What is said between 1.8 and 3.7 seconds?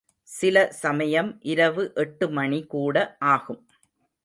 எட்டு மணி கூட ஆகும்.